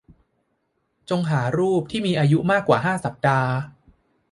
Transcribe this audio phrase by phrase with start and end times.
[1.09, 3.49] จงหารูปที่มีอายุมากกว่าห้าสัปดาห์